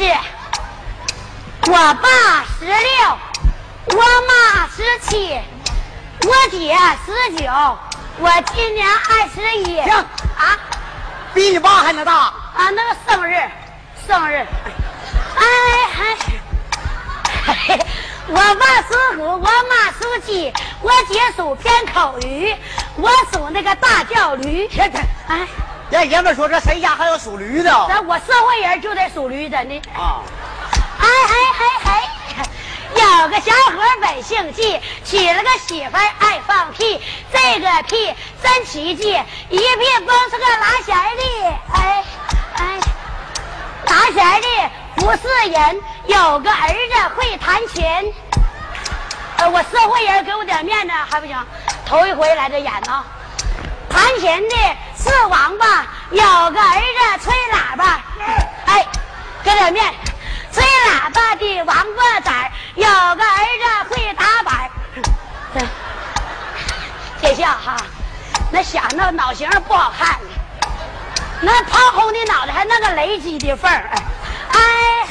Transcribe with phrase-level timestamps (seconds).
[0.00, 0.06] 是，
[1.70, 3.18] 我爸十六，
[3.94, 5.38] 我妈十七，
[6.22, 7.44] 我姐十九，
[8.18, 9.78] 我今年二十一。
[9.82, 10.56] 行啊
[11.34, 12.14] 比你爸还能大。
[12.14, 13.36] 啊，那个生日，
[14.06, 14.36] 生日，
[15.36, 15.44] 哎
[17.68, 17.78] 哎，
[18.28, 22.56] 我爸属虎，我妈属鸡，我姐属偏口鱼，
[22.96, 24.66] 我属那个大叫驴。
[25.28, 25.46] 哎，
[25.90, 29.74] 人爷们说这谁家还有属驴的咱我社会人就得属驴，真的。
[29.92, 30.22] 啊？
[31.00, 32.42] 哎哎哎哎，
[32.94, 39.18] 有个小伙本姓纪，娶了个媳妇爱放屁，这个屁真奇迹，
[39.48, 41.22] 一屁崩出个拉弦的，
[41.72, 42.04] 哎
[42.54, 42.80] 哎，
[43.86, 48.14] 拉弦的不是人，有个儿子会弹琴。
[49.38, 51.36] 呃，我社会人给我点面子还不行，
[51.84, 53.04] 头一回来这演呢。
[53.90, 54.56] 弹琴的
[54.96, 56.22] 是王八，有
[56.52, 58.00] 个儿子吹喇叭，
[58.66, 58.86] 哎，
[59.42, 59.92] 给点面。
[60.52, 64.70] 吹喇叭的王八崽儿，有个儿子会打板儿。
[65.52, 65.62] 对
[67.20, 67.76] 这下哈，
[68.52, 70.18] 那想那脑型不好看，
[71.40, 73.90] 那胖红的脑袋还那个雷击的缝儿，
[74.52, 75.06] 哎，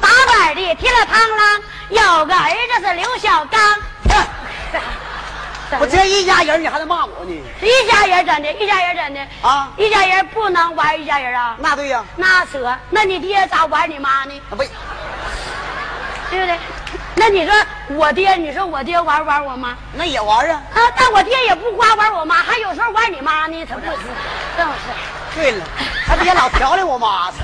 [0.00, 3.60] 打板的踢了螳螂，有个儿子是刘小刚。
[5.80, 7.32] 我这一家人，你还能骂我呢？
[7.60, 14.32] 一家人真的，一家人真的啊一家人不能玩一家人啊，那对呀、那扯，那你爹咋玩你妈呢？
[14.50, 14.56] 啊不，
[16.30, 16.58] 对不对？
[17.14, 17.54] 那你说
[17.90, 19.76] 我爹，你说我爹玩不玩我妈？
[19.92, 20.62] 那也玩啊。
[20.74, 23.86] 啊，但我爹也不光玩我妈，还有时候玩你妈呢，他不是，
[24.56, 25.64] 这么是对了，
[26.06, 27.30] 他别老调理我妈。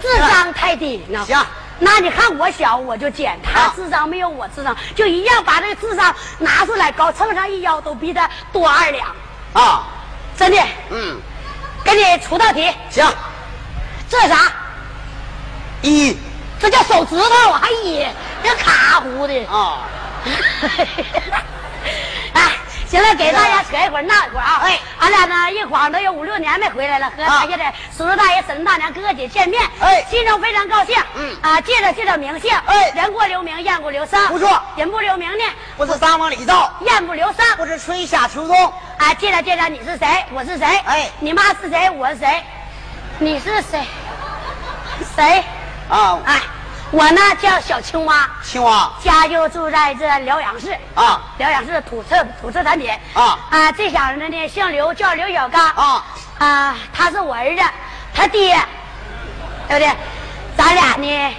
[0.00, 1.24] 智商太低呢。
[1.26, 1.44] 行，
[1.80, 9.08] 那你看我小我就捡，他啊智商没有我智商，就一样把这个智商拿出来高，秤上一腰都比他多二两，
[9.52, 9.86] 啊，
[10.36, 10.60] 真的。
[10.90, 11.20] 嗯，
[11.84, 13.06] 给你出道题，行，
[14.08, 14.52] 这啥？
[15.82, 16.16] 一
[16.58, 18.04] 这叫手指头，还一
[18.42, 19.46] 这卡糊的。
[19.46, 19.78] 啊，
[22.32, 22.56] 哎，
[22.90, 24.37] 行了，给大家扯一会儿闹一会儿啊！
[24.37, 24.37] 哎俺俩呢一
[25.68, 27.40] 晃都有五六年没回来了，和啊。
[27.40, 27.64] 大家的
[27.96, 30.04] 叔叔大爷、婶子大娘、哥哥姐见面，哎。
[30.10, 30.96] 心中非常高兴。
[31.16, 31.36] 嗯。
[31.42, 32.90] 啊，介绍介绍名姓，哎。
[32.94, 34.60] 人过留名，雁过留声，不错。
[34.76, 35.44] 人不留名呢，
[35.76, 37.44] 不是三往里照，雁不留声。
[37.56, 38.72] 不是春夏秋冬。
[38.98, 41.10] 啊，介绍介绍你是谁，我是谁，哎。
[41.20, 42.42] 你妈是谁，我是谁，
[43.18, 43.84] 你是谁，
[45.14, 45.44] 谁？
[45.88, 46.40] 啊，哎，
[46.90, 48.90] 我呢叫小青蛙，青蛙。
[49.02, 50.74] 家就住在这辽阳市。
[50.94, 51.20] 啊。
[51.36, 52.90] 辽阳市土特土特产品。
[53.12, 53.38] 啊。
[53.50, 53.72] 啊！
[53.72, 55.68] 这小子呢姓刘，叫刘小刚。
[55.72, 56.04] 啊。
[56.38, 57.62] 啊，他是我儿子，
[58.14, 58.58] 他爹，
[59.68, 59.96] 对不对？
[60.56, 61.36] 咱俩呢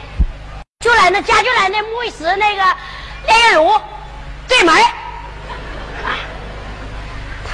[0.81, 2.63] 就在那家就在那沐浴石那个
[3.25, 3.81] 炼狱炉。
[4.47, 6.13] 对门啊。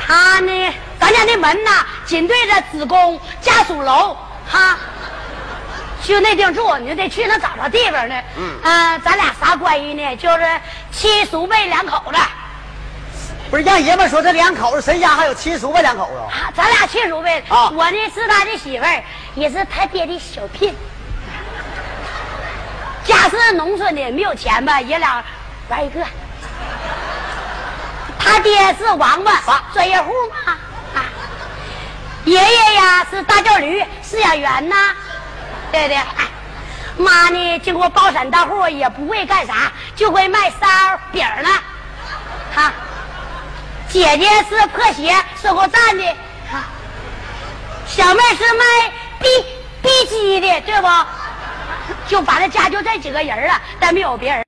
[0.05, 4.17] 他呢，咱家那门呐紧对着子宫家属楼。
[4.49, 4.77] 哈。
[6.05, 8.15] 就那地方住，你就得去那找着地方呢。
[8.37, 10.15] 嗯呃咱俩啥关系呢？
[10.17, 10.45] 就是
[10.91, 12.17] 亲叔辈两口子。
[13.49, 16.17] 不是让爷们说这两口子谁家还有亲叔辈两口子？
[16.17, 17.39] 啊，咱俩亲叔辈。
[17.49, 19.03] 啊我呢是他的媳妇儿，
[19.35, 20.75] 也是他爹的小聘。
[23.03, 25.23] 家是农村的，没有钱吧，爷俩
[25.69, 25.99] 玩一个。
[28.19, 30.53] 他爹是王八啊专业户嘛，
[30.95, 31.05] 啊，
[32.25, 34.75] 爷爷呀是大叫驴饲养员呐，
[35.75, 35.97] 对不对？
[36.97, 40.65] 妈呢，经过包产到户也不会干啥，就会卖烧
[41.11, 41.49] 饼了，
[42.55, 42.71] 哈、
[43.89, 46.03] 姐姐是破鞋收购站的，
[46.49, 46.63] 哈、
[47.85, 48.65] 小妹是卖
[49.19, 49.27] 逼
[49.81, 50.87] 逼鸡的，对不？
[52.07, 54.43] 就反正家就这几个人了，但没有别人。